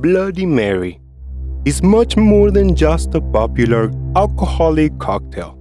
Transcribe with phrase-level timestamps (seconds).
[0.00, 0.98] Bloody Mary
[1.66, 5.58] is much more than just a popular alcoholic cocktail.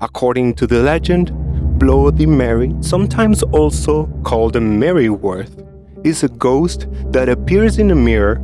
[0.00, 1.32] According to the legend,
[1.76, 5.60] Bloody Mary, sometimes also called a Mary Worth,
[6.04, 8.36] is a ghost that appears in a mirror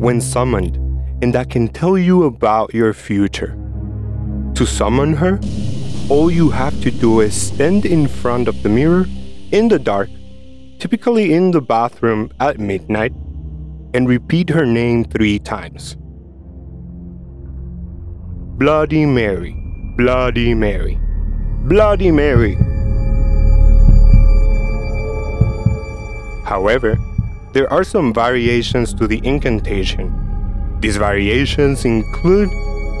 [0.00, 0.78] when summoned
[1.22, 3.56] and that can tell you about your future.
[4.54, 5.38] To summon her,
[6.08, 9.06] all you have to do is stand in front of the mirror
[9.52, 10.10] in the dark,
[10.80, 13.12] typically in the bathroom at midnight,
[13.94, 15.96] and repeat her name three times
[18.58, 19.56] Bloody Mary,
[19.96, 20.98] Bloody Mary,
[21.64, 22.54] Bloody Mary.
[26.44, 26.98] However,
[27.52, 30.78] there are some variations to the incantation.
[30.80, 32.50] These variations include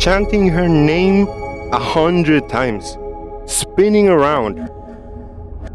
[0.00, 1.28] chanting her name
[1.72, 2.96] a hundred times,
[3.46, 4.68] spinning around,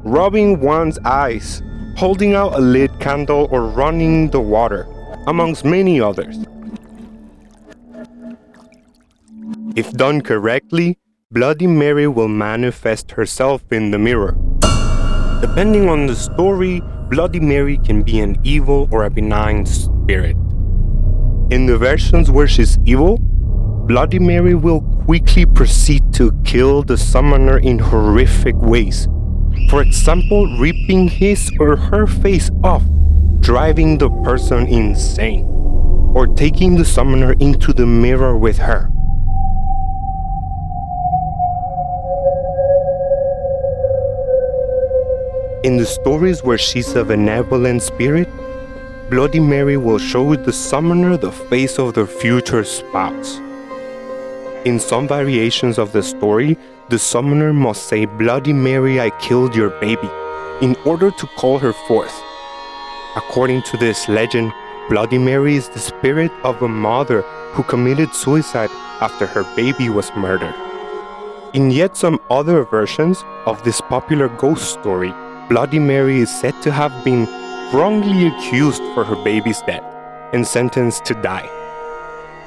[0.03, 1.61] rubbing one's eyes,
[1.95, 4.87] holding out a lit candle, or running the water,
[5.27, 6.37] amongst many others.
[9.75, 10.97] If done correctly,
[11.31, 14.37] Bloody Mary will manifest herself in the mirror.
[15.41, 20.37] Depending on the story, Bloody Mary can be an evil or a benign spirit.
[21.51, 23.17] In the versions where she's evil,
[23.87, 29.07] Bloody Mary will quickly proceed to kill the summoner in horrific ways.
[29.69, 32.83] For example, ripping his or her face off,
[33.45, 35.45] driving the person insane,
[36.15, 38.89] or taking the summoner into the mirror with her.
[45.63, 48.27] In the stories where she's a benevolent spirit,
[49.11, 53.37] Bloody Mary will show the summoner the face of their future spouse.
[54.65, 56.57] In some variations of the story,
[56.89, 60.09] the summoner must say, Bloody Mary, I killed your baby,
[60.61, 62.23] in order to call her forth.
[63.15, 64.51] According to this legend,
[64.89, 67.21] Bloody Mary is the spirit of a mother
[67.53, 70.53] who committed suicide after her baby was murdered.
[71.53, 75.13] In yet some other versions of this popular ghost story,
[75.47, 77.25] Bloody Mary is said to have been
[77.71, 79.85] wrongly accused for her baby's death
[80.33, 81.49] and sentenced to die.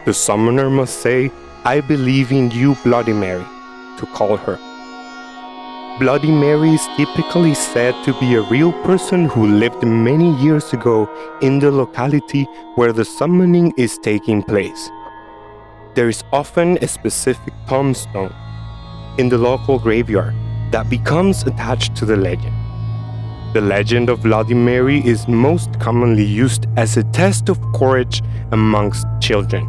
[0.05, 1.33] The summoner must say,
[1.65, 3.47] I believe in you, Bloody Mary,
[3.97, 4.59] to call her.
[5.98, 11.10] Bloody Mary is typically said to be a real person who lived many years ago
[11.42, 12.44] in the locality
[12.76, 14.91] where the summoning is taking place.
[15.97, 18.32] There is often a specific tombstone
[19.19, 20.36] in the local graveyard
[20.70, 22.54] that becomes attached to the legend.
[23.53, 28.22] The legend of Bloody Mary is most commonly used as a test of courage
[28.53, 29.66] amongst children,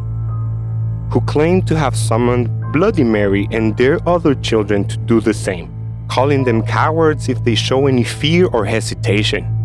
[1.10, 5.79] who claim to have summoned Bloody Mary and their other children to do the same,
[6.10, 9.59] calling them cowards if they show any fear or hesitation.